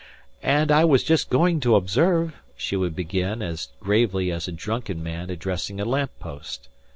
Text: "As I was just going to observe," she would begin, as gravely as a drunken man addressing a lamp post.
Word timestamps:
"As 0.41 0.71
I 0.71 0.83
was 0.83 1.03
just 1.03 1.29
going 1.29 1.59
to 1.59 1.75
observe," 1.75 2.33
she 2.57 2.75
would 2.75 2.95
begin, 2.95 3.43
as 3.43 3.67
gravely 3.79 4.31
as 4.31 4.47
a 4.47 4.51
drunken 4.51 5.03
man 5.03 5.29
addressing 5.29 5.79
a 5.79 5.85
lamp 5.85 6.09
post. 6.19 6.69